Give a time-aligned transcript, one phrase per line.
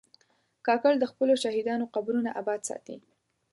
[0.65, 2.95] کاکړ د خپلو شهیدانو قبرونه آباد ساتي.